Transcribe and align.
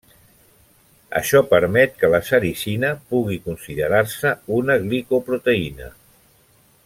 Això 1.19 1.41
permet 1.51 1.93
que 1.99 2.09
la 2.13 2.21
sericina 2.29 2.91
pugui 3.11 3.39
considerar-se 3.51 4.35
una 4.61 4.79
glicoproteïna. 4.87 5.93